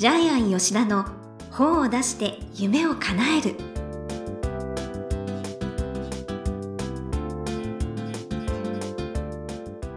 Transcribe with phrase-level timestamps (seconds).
[0.00, 1.04] ジャイアン吉田の
[1.50, 3.54] 本を出して夢を叶える。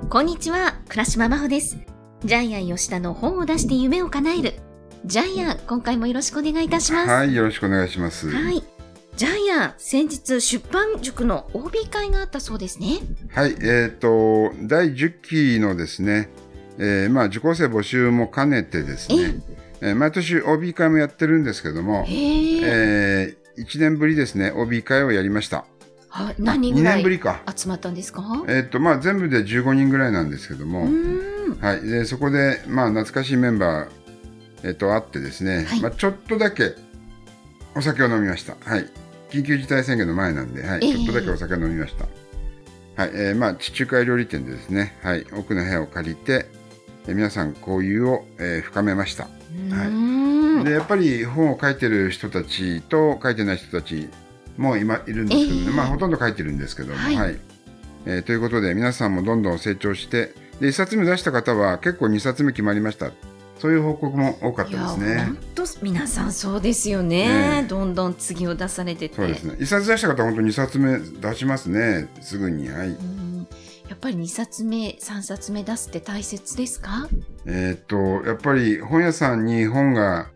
[0.10, 1.78] こんにちは倉島真帆です。
[2.26, 4.56] ジャイアン吉田の本を出して夢を叶える。
[5.06, 7.10] ジャイアン今回もよろしくお願いいたします。
[7.10, 8.29] はい、よろしくお願いします。
[8.29, 8.62] はい。
[9.15, 12.99] ジャイアン先日出版塾の OB 会があったそうですね。
[13.29, 16.30] はい、えっ、と、第10期のですね、
[16.77, 19.35] えーまあ、受講生募集も兼ねてですね、
[19.83, 25.65] えー毎年 OB 会もやってるんですけども、へええー、1年ぶりですね、OB 会をやりました。
[26.09, 27.41] はい何2人ぐらい年ぶりか。
[27.55, 28.23] 集まったんですか？
[28.47, 30.87] えっ、と、まあ、全部で15人ぐらいなんですけども、
[31.59, 36.75] はい、でそこで、まあ、懐かしいメンバー、えっ、と、会ってですね、はいまあ、ちょっとだけ
[37.75, 38.55] お酒を飲みました。
[38.63, 38.87] はい。
[39.31, 42.05] 緊急事態宣言の前なんで、はい、ええちょっとだけお酒を飲みました。
[43.01, 46.45] はい、えーまあ、地中海料理店でですね、はい、奥の部屋を借りて、
[47.07, 49.27] えー皆さん交流を、えー深めました。
[49.54, 54.09] うーんで、やっぱり本を書いてる人たちと書いてない人たち
[54.57, 57.40] も今いるんですけどね、ええまあ、ほとんど書いてるんですけども、はいはい。
[58.05, 63.12] えーということで、皆さんもどんどん成長して、で、1冊目出した方は結構2冊目決まりました。
[63.59, 65.38] そういう報告も多かったですね本。
[65.56, 69.56] 当皆さんそうですよね、ねえどんどん次を出されててそうですね。
[69.58, 72.09] 1冊出した方は本当2冊目出しますね。
[72.20, 72.68] すぐに。
[72.68, 72.98] はい。
[74.04, 77.08] ぱり2冊目3冊目出すって大切ですか？
[77.46, 80.28] えーっと、やっぱり本屋さんに本が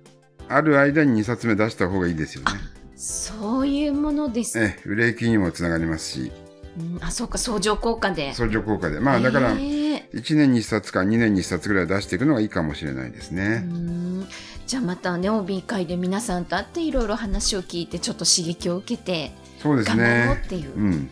[0.48, 2.52] ある間に2冊目出した方がいいですよね。
[2.96, 6.32] そういうものです、ええ売れ行きにもつながりますし、
[6.80, 9.00] うんあそうか相乗効果で相乗効果で。
[9.00, 13.58] まあだから、へえ1年に1冊か2年に1冊ぐらい出していくのがいいかもしれないですうね。
[13.58, 14.26] ん
[14.66, 20.46] じゃあまたね OB 会で皆さんと会っていろいろ話を聞いてちょっと刺激を受けてそうです頑張ろうっね。
[20.48, 21.10] ていう、うん。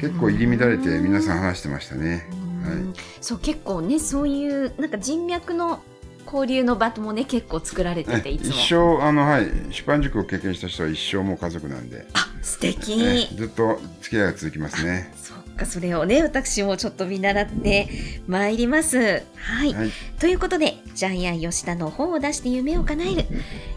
[0.00, 2.28] 結構入り乱れて皆さん話してましたね。
[2.66, 2.94] うん。
[3.20, 5.82] そう結構ねそういうなんか人脈の
[6.26, 8.50] 交流の場もね結構作られててえいつも。
[8.50, 13.00] 一生、あの、はい、出版塾を経験した人は一生もう家族なんで、あ素敵。
[13.00, 15.12] えずっと付き合いが続きますね。
[15.16, 17.88] そっかそれをね私もちょっと見習って
[18.26, 18.98] まいります。
[18.98, 19.90] はい、はい。
[20.18, 23.24] ということでジャイアン吉田の本を出して夢を叶える。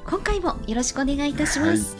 [0.05, 1.95] 今回もよろしくお願いいたします、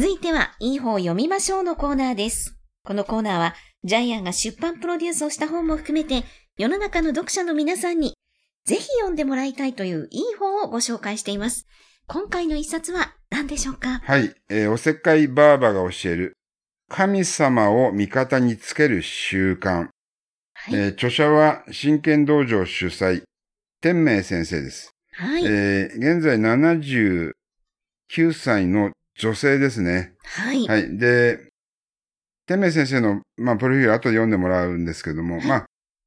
[0.00, 2.56] 続いては、いい本を読みましょうのコーナーです。
[2.84, 6.22] このコーナーは、ジャイアンが出版プロデュースをした本も含めて、
[6.56, 8.14] 世の中の読者の皆さんに、
[8.64, 11.66] ぜひ読んでもらいたいといういい本をご紹介しています。
[12.06, 14.00] 今回の一冊は何でしょうか？
[14.04, 16.34] はい、えーおせっかいばあばが教える、
[16.88, 19.88] 神様を味方につける習慣。
[20.54, 20.74] はい。
[20.74, 23.24] えー著者は真剣道場主催、
[23.80, 24.92] 天明先生です。
[25.14, 25.44] はい。
[25.44, 27.32] えー現在79
[28.32, 30.14] 歳の女性ですね。
[30.24, 30.66] はい。
[30.66, 30.96] はい。
[30.98, 31.48] で、
[32.46, 35.66] 天明先生の、まあ、プロフィール後で読んでもらうんですけども、まあ、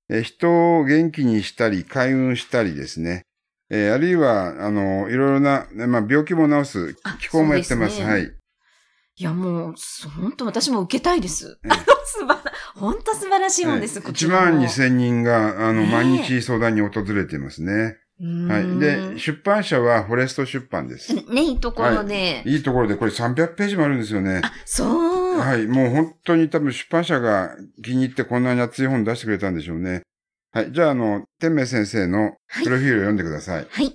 [0.10, 3.22] えー人を元気にしたり、開運したりですね。
[3.70, 7.96] えーあるいは、あの、いろいろな、ねまあ、病気も治すあ気候もやってます。
[7.98, 8.24] すねはい。
[8.24, 9.76] いや、もう、
[10.20, 11.60] 本当私も受けたいです。
[11.64, 14.58] ええあの、素晴ら、本当素晴らしい本です、えーこち1らも。
[14.58, 17.98] 万2000人が、あの、毎日相談に訪れていますね。
[18.22, 18.80] はい。
[18.80, 21.14] で、出版社はフォレスト出版です。
[21.14, 22.44] ね、いいところで。
[22.46, 24.42] いいところで、これ300ページもあるんですよね。
[24.44, 25.40] あ、そう。
[25.40, 25.66] はい。
[25.66, 30.04] もう本当に多分出版社が気に入ってこんなに熱い本出してくれたんでしょうね。
[30.52, 30.72] はい。
[30.72, 33.68] じゃあ、あの、天明先生のプロフィールを読んでください。
[33.68, 33.92] はい。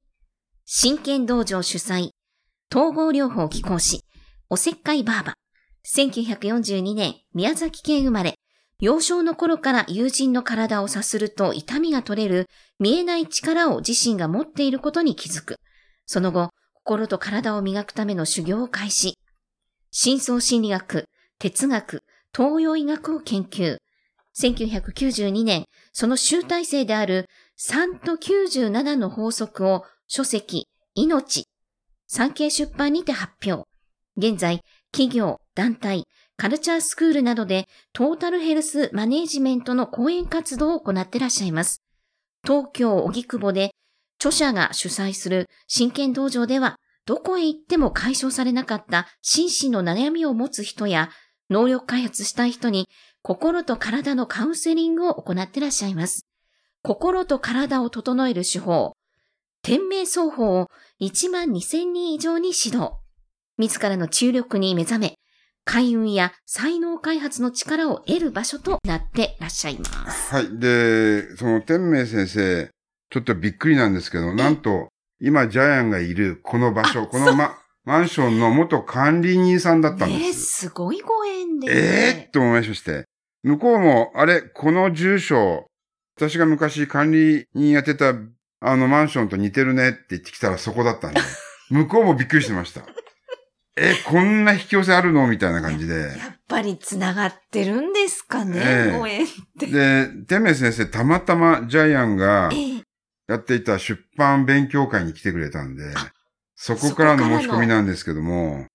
[0.64, 2.10] 真剣道場主催、
[2.74, 4.00] 統合療法技講師、
[4.50, 5.34] おせっかいばあば。
[5.86, 8.34] 1942年、宮崎県生まれ。
[8.78, 12.46] 幼少の頃から友人の体をさすると痛みが取れる
[12.78, 15.56] 見えない力を自身が持っていることに気づく。
[16.04, 19.18] その後、心と体を磨くための修行を開始。
[19.90, 21.06] 深層心理学、
[21.38, 22.02] 哲学、
[22.36, 23.78] 東洋医学を研究。
[24.38, 27.26] 1992年、その集大成である
[27.58, 31.44] 3と97の法則を書籍、命、
[32.06, 33.66] 産経出版にて発表。
[34.18, 34.60] 現在、
[34.92, 36.06] 企業、団体、
[36.36, 41.80] カルチャースクールなどでトータルヘルスマネージメントの講演活動を行ってらっしゃいます。
[42.44, 43.70] 東京荻窪で
[44.18, 51.10] 著者が主催する真剣道場では、どこへ行っても解消されなかった心身の悩みを持つ人や
[51.48, 52.88] 能力開発したい人に
[53.22, 56.26] 心と体のカウンセリングを行ってらっしゃいます。
[56.82, 58.92] 心と体を整える手法、
[59.62, 60.68] 天命双方を
[61.00, 62.92] 1万2000人以上に指導。
[63.58, 65.18] 自らの注力に目覚め、
[65.66, 70.34] 開運や才能開発の力を得る場所となってらっしゃいます。
[70.34, 70.58] はい。
[70.58, 72.70] で、その天明先生、
[73.10, 74.88] ちょっとびっくりなんですけど、なんと、
[75.20, 80.66] 今ジャイアンがいるこの場所、あこのま、マンションの元管理人さんだったんねえ、です。
[80.66, 81.68] すごいご縁で。
[81.68, 83.04] ええー、と思いまして。
[83.42, 85.66] 向こうも、あれ、この住所、
[86.16, 88.14] 私が昔管理人やってた、
[88.60, 91.20] あのマンションと似てるねって言ってきたらそこだったんで、
[91.70, 92.82] 向こうもびっくりしてました。
[93.78, 95.26] え、こんな引き寄せあるの？
[95.26, 95.94] みたいな感じで。
[95.94, 99.28] やっぱり繋がってるんですかね、ええご縁っ
[99.58, 99.66] て。
[99.66, 102.82] で、天明先生、たまたまジャイアンがええ
[103.28, 105.82] やっていた出版勉強会に来てくれたんで、
[106.54, 108.66] そこからの申し込みなんですけども、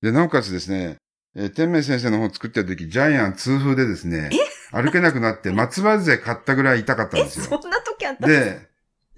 [0.00, 0.96] で、なおかつですね、
[1.34, 4.30] えー天明先生の本作ってた時、ジャイアン痛風でですね、
[4.70, 7.44] 歩けなくなって松葉杖買ったぐらい痛かったんえ、ですよ。
[7.60, 8.68] そんな時あったんで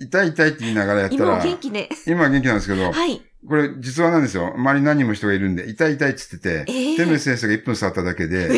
[0.00, 1.88] 痛い痛いって言いながらやったら、元気で。
[2.06, 3.22] 今は元気なんですけど、はい。
[3.46, 4.54] これ実話なんですよ。
[4.54, 8.50] 周りに何人も人がいるんで、痛い痛いって言ってて、ええ天明先生が1分触っただけで、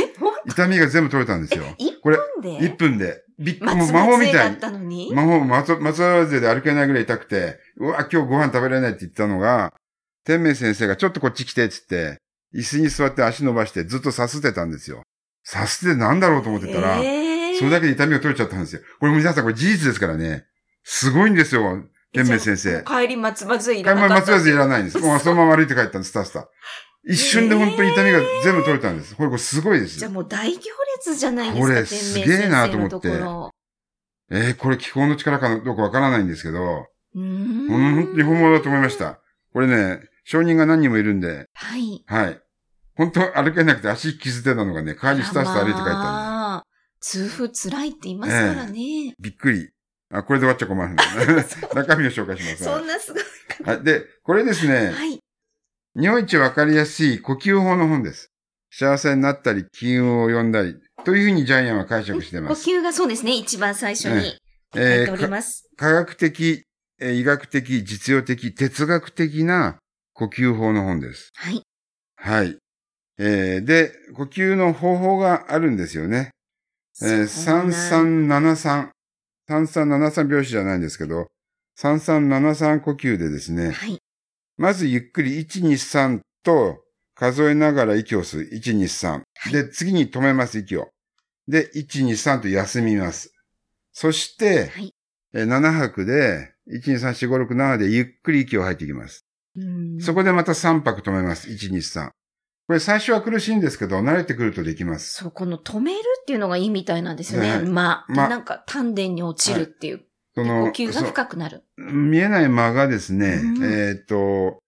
[0.47, 1.65] 痛みが全部取れたんですよ。
[1.79, 3.23] 一これ、分で1分で。
[3.39, 5.13] びっくり、もう松魔法みたいに？
[5.15, 9.75] 魔法、松松葉杖で歩けないぐらい痛くて、うわ、今日ご飯食べられないって言ったのが、
[10.25, 12.19] 天明先生がちょっとこっち来てって言って、
[12.55, 15.03] 椅子に座って足伸ばしてずっとさすってたんですよ。
[15.45, 18.83] さすってなんだろうと思ってたら、ええそれだけで痛みが取れちゃったんですよ。
[19.01, 20.45] これ皆さんこれ事実ですからね。
[20.85, 21.83] すごいんですよ、
[22.13, 22.83] 天明先生。
[22.85, 24.15] 帰り松葉杖いらなかった。
[24.15, 24.99] 物松葉杖いらないんです。
[25.05, 26.49] もうそのまま歩いて帰ったんです、スタスタ。
[27.09, 29.15] 一瞬で本当に痛みが全部取れたんです。
[29.15, 30.11] これ、これすごいですじゃあ。
[30.11, 30.61] もう大行
[30.97, 33.09] 列じゃないですか、これすげえなと思って
[34.29, 37.69] えー、これ気候の力かどうかわからないんですけど、うーん。
[37.69, 39.21] 本当に本物だと思いました。
[39.53, 42.03] これね、証人が何人もいるんで、はい。
[42.07, 42.41] はい。
[42.97, 46.63] 本当歩けなくて足引きずってたのがね、帰りスタスタ歩いて帰ったんまあ
[47.01, 48.73] 痛風辛いって言いますからね。
[48.73, 49.17] で。
[49.21, 49.71] びっくり。
[50.11, 51.05] あ、これで終わっちゃ困るんだ
[51.75, 52.65] 中身を紹介します。
[52.65, 53.23] そんなすごい。
[53.65, 53.85] はい。
[53.85, 54.91] で、これですね。
[54.91, 55.21] はい。
[55.99, 58.31] 日本一わかりやすい呼吸法の本です。
[58.71, 62.65] 幸せになったり、金運を呼んだり、というふうにジャイアンは解釈してます。
[62.65, 64.37] 呼吸がそうですね、一番最初に。
[64.75, 66.65] ええー、科学的、
[67.01, 69.79] え、医学的、実用的、哲学的な
[70.13, 71.31] 呼吸法の本です。
[71.35, 71.63] はい。
[72.17, 72.59] はい。
[73.19, 76.31] えー、で、呼吸の方法があるんですよね。
[77.03, 78.96] えー、3373。
[79.49, 81.29] 三三七三拍子じゃないんですけど、
[81.75, 83.99] 三三七三呼吸でですね、はい、
[84.57, 86.83] まずゆっくり一二三と
[87.15, 88.55] 数えながら息を吸う。
[88.55, 89.23] 一二三。
[89.51, 90.91] で、次に止めます、息を。
[91.49, 93.33] で、一二三と休みます。
[93.93, 94.95] そして、はい、
[95.33, 99.25] 拍で、一二三四五六七でゆっくり息を吐いていきます。
[100.01, 101.51] そこでまた三拍止めます。
[101.51, 102.13] 一二三。
[102.67, 105.15] これ最初は苦しいんですけど、慣れてくるとできます。
[105.15, 107.51] そう、この止めるっていうのがいいみたいなんですよね。
[107.51, 110.05] はいまなんか丹田に落ちるっていう。
[110.35, 111.63] そで呼吸がそ深くなる。
[111.77, 114.59] 見えない間がですね、うんえーっと、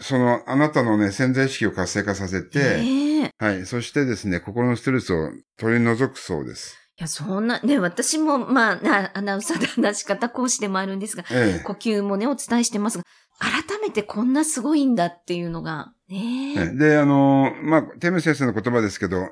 [0.00, 3.66] その、あなたのね、潜在意識を活性化させて、ええはい。
[3.66, 6.76] そしてですね、心のストレスを取り除くそうです。
[6.98, 13.04] いや、そんな、ね、私も、まあ、なアナウンサーで話し方講師でもあるんですが、え呼吸もね、お伝えしてますが、
[13.38, 16.66] 改めてこんなすごいんだっていうのが、ねえ。
[16.74, 19.30] で、あの、まあ、テム先生の言葉ですけど、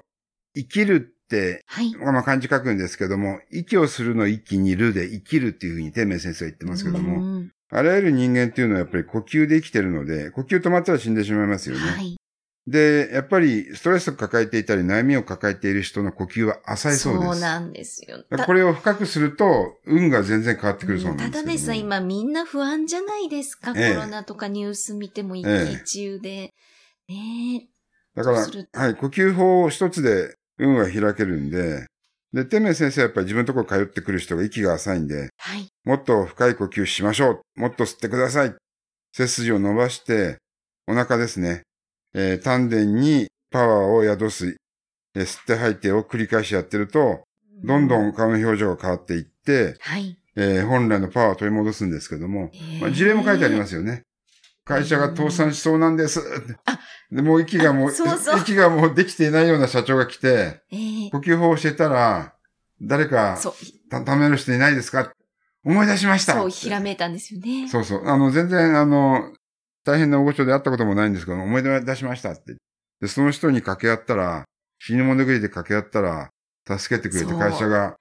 [0.54, 1.94] 生きるって、はい。
[1.96, 11.82] まあ、漢字書くんですけども、息をするの息にるで生きるっていうふうに天明先生は言ってますけども、うんあらゆる人間っていうのはやっぱり呼吸で生きてるので、呼吸止まったら死んでしまいますよね。
[11.82, 12.16] はい。
[12.66, 17.40] で、やっぱりストレスを抱えていたり悩みを抱えている人の呼吸は浅いそうです。
[17.40, 18.24] なんですよ。
[18.44, 23.72] これを深くすると、運が全然変わってくるそうなんですけどもただでさ、今みんな不安じゃないですか？
[23.76, 26.50] ええコロナとかニュース見ても一ええ喜一憂で。
[27.08, 27.68] ね
[28.16, 31.86] だから、はい、呼吸法一つで運は開けるんで、
[32.32, 35.68] で、天明先生はやっぱり自分のところ通ってくる人が息が浅いんで、はい。
[35.84, 37.60] もっと深い呼吸しましょう。
[37.60, 38.54] もっと吸ってください。
[39.14, 40.38] 背筋を伸ばして、
[40.88, 41.62] お腹ですね。
[42.18, 44.56] えー丹田にパワーを宿す、
[45.14, 47.20] えー吸って吐いてを繰り返しやってると、
[47.62, 48.08] どんどん。
[48.08, 50.18] ん顔の表情が変わっていって、はい。
[50.36, 54.02] えー本来のパワーを取り戻すんですけども、まあ、事例も書いてありますすよね。
[54.64, 56.20] 会社が倒産しそうなんです。
[56.64, 56.78] あ
[57.12, 62.34] でもう息がもう、あそうそう息がもうできていないような社長が来て、ええ呼吸法を教えたら、
[62.82, 63.54] 誰かそう、
[63.90, 65.12] た貯める人いないですか？
[65.64, 67.68] 思い出しましたそう、ひらめいたんですよね。
[67.68, 68.06] そうそう。
[68.06, 69.32] あの、全然、あの、
[69.86, 72.56] 大変な大御所で会ったこともないんですけど、思い出しましたって。
[73.00, 74.44] で、その人に掛け合ったら、
[74.80, 76.30] 死に物狂いで掛け合ったら、
[76.66, 77.96] 助けてくれて会社が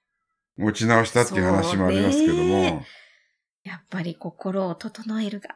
[0.56, 2.84] 持ち直したっていう話もありますけどもね、
[3.62, 5.50] やっぱり心を整えるが、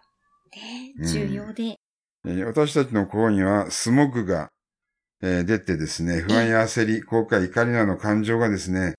[0.55, 1.77] ね、うん重要で。
[2.27, 4.51] えー私たちの心にはスモッグが、
[5.23, 8.95] えー出てですね、不安や焦り、後悔、怒りなどの感情がですね、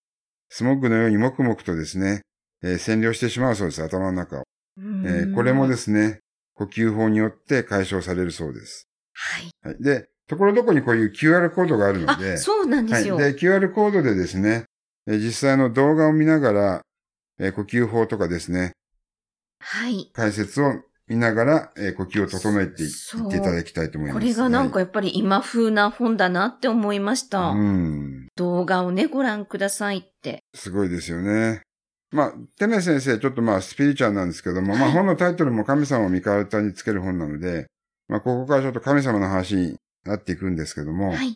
[0.50, 2.22] スモッグのように黙々とですね、
[2.64, 4.44] えー占領してしまうそうです、頭の中を。
[4.78, 6.20] えーこれもですすね、
[6.62, 8.88] 呼吸法によって解消されるそうです。
[9.14, 9.50] はい。
[9.64, 13.16] はい、で、ところどころにこういう QR コードがあるのあで、、そうなんですよ。
[13.16, 13.34] はい。
[13.34, 14.66] で、QR コードでですね、
[15.08, 16.82] えー実際の動画を見ながら、
[17.40, 18.74] えー呼吸法とかですね、
[19.60, 20.12] はい。
[20.14, 20.74] 解説を、
[21.08, 22.90] 見ながら、えー呼吸を整えていっ
[23.30, 24.22] ていただきたいと思います。
[24.22, 27.54] これがなんかはやっぱり今風な本だなって思いました。
[27.54, 28.28] いうん。
[28.36, 30.44] 動画をね、ご覧くださいって。
[30.54, 31.64] すごいですよね。
[32.12, 37.68] まあ、テメ先生、ちょっとまあ、スピリチュアルなんですけども、まあ、はい本のタイトルも神様を味方につける本なので、
[38.10, 41.36] まあ、ここからちょっと神様の話になっていくんですけども、はい。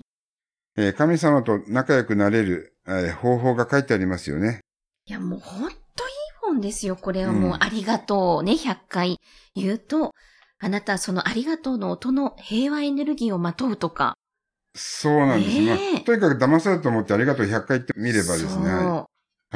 [0.78, 4.60] えー神様と仲良くなれる、えー方法が書いてありますよね。
[5.08, 5.76] いや、もうほんといい
[6.42, 6.98] 本ですよ。
[6.98, 9.18] これはもう、うんありがとうをね、100回
[9.56, 10.14] 言うと、
[10.60, 14.16] あなたはそのありがとうの音の平和エネルギーをまとうとか。
[14.76, 15.60] そうなんです。
[15.60, 19.06] ねえまあ、とにかく騙されると思ってありがとう100回言ってみればですね。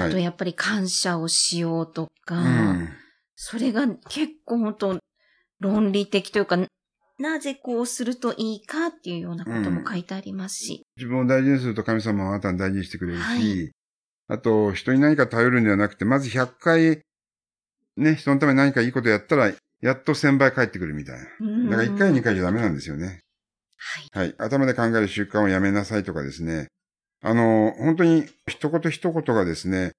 [0.05, 0.23] あとい。
[0.23, 2.89] やっぱり感謝をしようとか、うん。
[3.35, 4.99] それが結構本当
[5.59, 6.57] 論理的というか、
[7.17, 10.83] なぜこうするといいかっていうようなことも書いてありますし。
[10.97, 13.71] 自分を大事にすると神様はあなたを大事にしてくれるし、はい
[14.31, 17.01] あと、人に何か頼るんではなくて、まず100回、
[17.97, 19.51] ね、人のために何かいいことやったら、
[19.81, 21.69] やっと1000倍返ってくるみたいな。
[21.71, 23.21] だから1回、2回じゃダメなんですよね。
[23.77, 24.27] はい。
[24.27, 24.35] はい。
[24.37, 26.67] 頭で考える習慣をやめなさいとかですね。
[27.21, 29.91] あの、本当に一言一言がですね、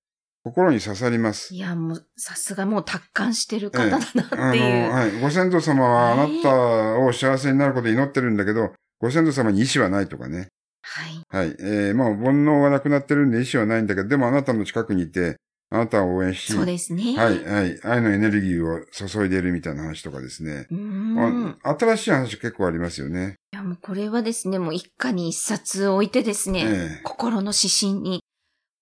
[0.42, 1.54] 心に刺さります。
[1.54, 4.88] いや、もう、さすがもう達観してる方だなってあいう。
[4.88, 5.20] の、はい。
[5.20, 10.48] ご先祖様はあなたを幸せになることを祈ってるんだけど、ご先祖様に意志はないとかね。
[10.82, 11.22] はい。
[11.28, 11.56] はい。
[11.60, 15.36] えー、まあ、煩悩はなくなってるんで意志はないんだけど、でもあなたの近くにいて、
[15.68, 17.16] あなたを応援し、そうですね。
[17.16, 17.80] はい、はい。
[17.84, 20.66] 愛のエネルギーを注いでいるみたいな話とかですね。
[20.70, 21.58] うーん。
[21.62, 23.36] あ新しい話結構ありますよね。
[23.60, 28.24] いや、もうこれはですね、もう一家に一冊置いてですね、ええ心の指針に、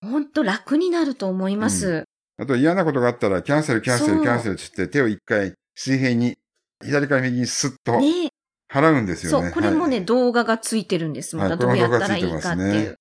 [0.01, 2.05] ほんと楽になると思います。
[2.37, 6.37] あと嫌なことがあったら、キャンセル、キャンセル、キャンセルって言って、手を一回水平に、
[6.81, 8.29] 左から右にスッとね
[8.71, 9.47] 払うんですよね。
[9.47, 11.35] そう、これもね、はい動画がついてるんです。
[11.35, 12.99] まはいたどうやったらいいかっていていう。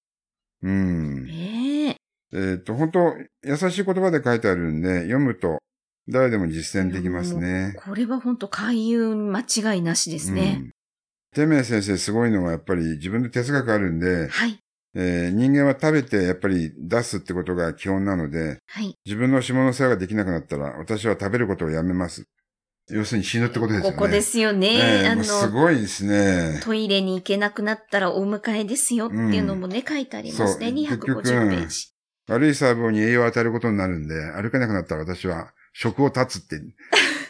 [0.63, 1.25] うん。
[1.27, 1.97] ねえ。
[2.33, 5.61] えっ、と、本当優しい言葉で書いてあるんで、読むと
[6.09, 7.75] 誰でも実践できますね。
[7.85, 10.73] これは本当開運間違いなしですね。
[11.37, 11.49] うん。
[11.49, 14.59] 天明先生すごいのがやっぱり自分で哲学あるんで、はい。
[14.95, 18.95] えー人間は食べてやっぱり出すってことが基本なので、はい。
[19.05, 22.25] 自分の下の世話ができなくなったら、私は食べることをやめます。
[22.91, 23.97] 要するに死ぬってことですよね。
[23.97, 24.69] ここですよね。
[24.69, 26.61] ええあもうすの、ごいですね。
[26.63, 30.49] トイレに行けなくなったらお迎えですよっていうのもね、書いてありますね。
[30.49, 31.89] そう結局250ページ。
[32.29, 36.61] 悪い細胞に栄養を与えることになるんで、歩けなくなったら私は食を断つって、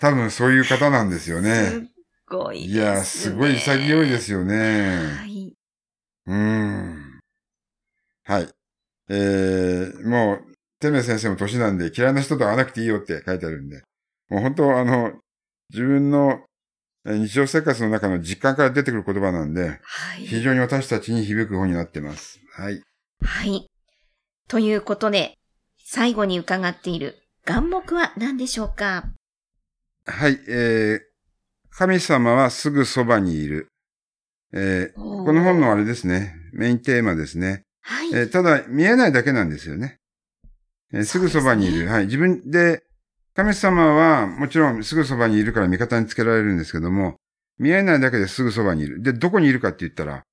[0.01, 1.89] 多分そういう方なんですよすね。
[2.37, 4.97] っごいです、いや、すごい潔いですよね。
[5.17, 5.55] はい。
[6.27, 7.21] うーん。
[8.25, 8.49] はい。
[9.09, 13.83] えー、もう、てめ先生も年なんで嫌いな人と会わなくていいよって書いてあるんで、
[14.29, 15.13] もう本当あの、
[15.71, 16.45] 自分の
[17.07, 20.27] えー日常生活の中の実感から出てくる言葉なんで、はい。
[20.27, 22.41] 非常に私たちに響く本になってます。
[22.53, 22.83] はい。
[23.23, 23.67] はい。
[24.49, 25.39] ということで、
[25.85, 27.17] 最後に伺っている
[27.47, 29.05] 願目は何でしょうか？
[30.07, 31.01] はい、えー、
[31.79, 33.69] 神様はすぐそばにいる。
[34.53, 37.63] えー、ここの本のあれですね、メインテーマですね。
[37.83, 38.09] はい。
[38.13, 39.99] えーただ、見えないだけなんですよね。
[40.93, 41.73] えーすぐそばにいる。
[41.73, 42.05] そうですはい。
[42.07, 42.83] 自分で、
[43.33, 47.15] 神様はもちろんすぐそばにいるから味方につけられるんですけども、
[47.61, 49.01] 見えないだけですぐそばにいる。
[49.01, 50.25] で、どこにいるかって言ったら、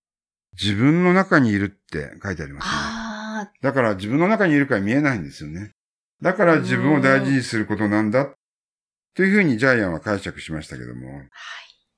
[0.59, 2.71] 自分の中にいるって書いてありますね。
[2.73, 5.73] あだから自分の中にいるから見えないんですよね。
[6.23, 8.33] だから自分を大事にすることなんだ。
[9.15, 11.07] というふうにジャイアンは解釈しましたけども。
[11.09, 11.25] あ、はい。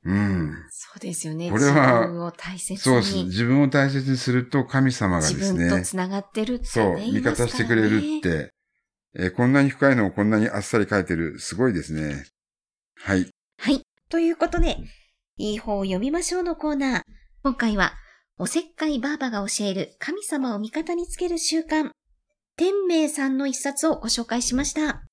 [0.05, 0.53] うん。
[0.69, 1.51] そうですよね。
[1.51, 2.77] これは自分を大切に。
[2.77, 3.15] そうです。
[3.25, 5.69] 自分を大切にすると神様がで自すね。
[5.69, 6.69] 分と繋がってるって、ね。
[6.69, 8.21] そう、味方してくれるっ。
[8.21, 8.51] て、
[9.15, 11.39] えーこんなに深いのをこんなにあっさり書いてる。
[11.39, 12.25] すごいですね。
[12.99, 13.27] はい。
[13.59, 13.81] はい。
[14.09, 14.77] ということで、
[15.37, 17.01] いい方を読みましょうのコーナー。
[17.41, 17.93] 今回は、
[18.37, 21.89] おせっかいばあばが教える神様を味方につける習慣。
[22.57, 25.06] 天明さんの一冊をご紹介しました。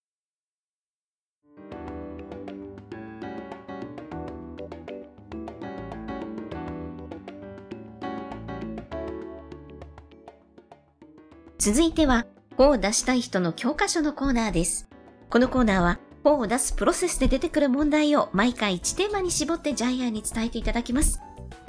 [11.64, 12.26] 続いては、
[12.58, 14.86] 本を出したい人の教科書のコーナーです。
[15.30, 21.22] このコーナーは、本を出すプロセスで出てくる問題を毎回1テーマに絞ってジャイアンに伝えていただきます。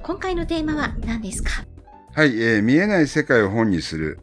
[0.03, 1.49] 今回のテーマは何ですか？
[2.13, 4.19] はい、えー見えない世界を本にする。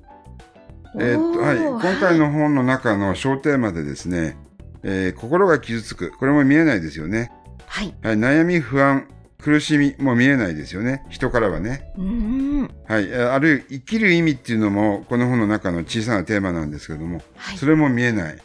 [1.00, 4.36] えーっとはい、今回の本の中の小テーマでですね、
[4.82, 6.10] えー心が傷つく。
[6.18, 7.32] これも見えないですよね。
[7.64, 7.94] はい。
[8.02, 9.08] はい、悩み、不安、
[9.42, 11.04] 苦しみも見えないですよね。
[11.10, 11.92] 人からはね。
[12.88, 17.58] はい、えーある生きる意味っていうのもこの本の中の小さなテーマなんですけども、はい。
[17.58, 18.38] それも見えない。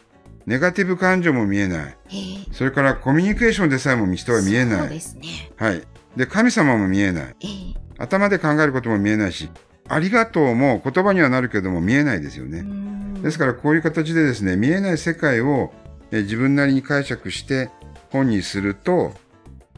[0.46, 1.96] ネガティブ感情も見えない。
[2.08, 4.90] えーそれからコミュニケーションでさえも人は見えない。
[4.90, 5.00] ね。
[5.56, 5.82] はい。
[6.16, 7.36] で、神様も見えない。
[7.40, 9.50] えー頭で考えることも見えないし、
[9.88, 12.60] ありがとうも言葉にはなるけども見えないですよね。
[12.60, 15.72] んですからこういう形でですね、見えない世界を
[16.10, 17.70] えー自分なりに解釈して、
[18.10, 19.14] 本にすると、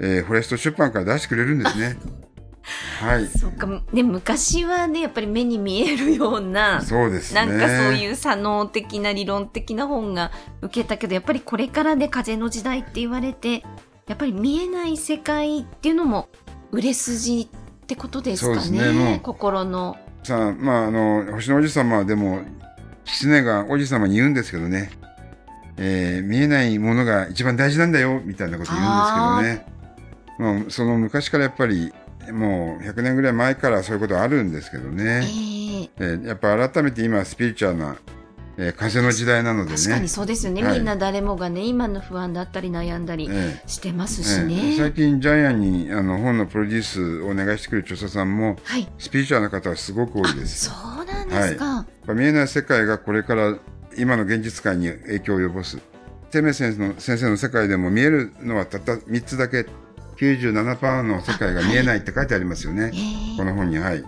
[0.01, 1.97] えーフォレスト出版から出してくれるんですね。
[3.01, 3.27] はい。
[3.27, 7.47] そうか、ね、昔はね、やっぱり目に見えるような、そうですね。
[7.47, 10.31] なんかそういう左脳的な理論的な本が
[10.63, 13.63] 受けたけど、やっぱりこれからね、風の時代って言われて、
[14.07, 16.29] やっぱり見えない世界っていうのも
[16.71, 18.93] 売れ筋ってことですかね。
[18.93, 19.97] ね心の。
[20.23, 22.43] さあ、まあ、あの、星の王子様はでも、
[23.05, 24.91] 狐が王子様に言うんですけどね、
[25.77, 29.80] えー見えないものが一番大事なんだよ、みたいなこと言うんですけどね。
[30.41, 31.93] まあ、その昔からやっぱり、
[32.33, 35.05] もう100年ぐらい前からそういうことあるんですけどえね。
[35.27, 37.97] ええーやっぱ改めて今、スピリチュアルな、
[38.57, 39.77] えー風の時代なのでね。
[39.77, 44.75] 確かにそうですよね、はいみんな誰もがね、今の不安だったり悩んだりえーしてますしえね。
[44.75, 48.89] え最近ジャイアンにあの本のプロデュースをお願いしてくる著者さんもはい。
[48.99, 50.71] スピリチュアルな方はすごく多いです。
[50.71, 51.65] そうなんですか。
[51.67, 53.59] やっぱ見えない世界がこれから
[53.99, 55.79] 今の現実界に影響を及ぼす。
[56.31, 59.67] テメ先生の先生の世界でも見えるのはたった3つだけ
[60.21, 62.91] 97%の世界が見えないって書いてありますよね。
[62.95, 63.79] ええこの本に。
[63.79, 64.05] はい。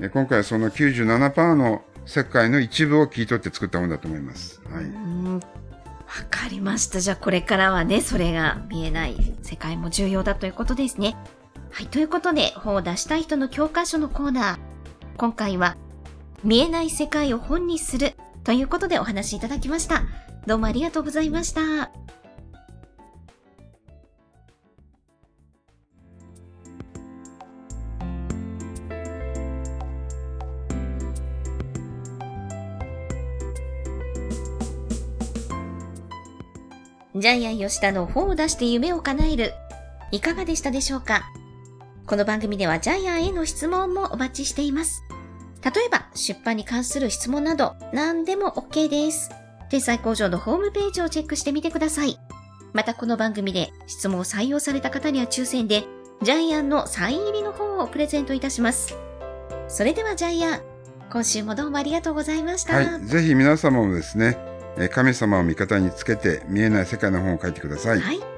[0.00, 4.60] え今回はその97%の世界の一部を切り取って作った本だと思います。
[4.64, 4.86] はうい。
[4.86, 5.42] んわ
[6.30, 7.00] かりました。
[7.00, 11.16] じゃあこれからはね、それが見えない世界も重要だということですね。
[11.70, 11.86] はい。
[11.86, 14.58] ということで、本を出したい人の教科書のコーナー。
[15.18, 15.76] 今回は、
[16.42, 20.04] 見えない世界を本にするということでお話しいただきました。
[20.46, 21.90] どうもありがとうございました。
[37.20, 39.52] ジャイアン吉田の本を出して夢を叶える。
[40.12, 41.24] いかがでしたでしょうか？
[42.06, 45.02] この番組ではジャイアンへの質問もお待ちしています。
[45.64, 49.30] 例えば、出版に関する質問など、何でも OK です。
[49.68, 52.20] 天才工場のホームページをチェックしてみてください。
[52.72, 55.86] またこの番組で質問を採用された方には抽選で、
[56.22, 58.96] ジャイアンのサイン入りの本をプレゼントいたします。
[59.66, 60.60] それではジャイアン、
[61.10, 62.76] 今週もどうもありがとうございました。
[62.76, 63.04] はい。
[63.04, 64.38] ぜひ皆様もですね、
[64.88, 68.00] 神様を味方につけて見えない世界の本を書いてください。
[68.00, 68.37] はい